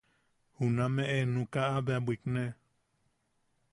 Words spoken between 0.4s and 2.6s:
Junameʼe nukaʼa bea bwikne.